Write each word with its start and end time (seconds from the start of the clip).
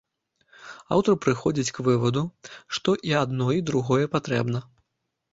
Аўтар 0.95 1.15
прыходзіць 1.25 1.73
к 1.77 1.83
вываду, 1.87 2.23
што 2.77 2.95
і 3.11 3.13
адно 3.19 3.47
і 3.57 3.61
другое 3.71 3.99
патрэбна. 4.15 4.59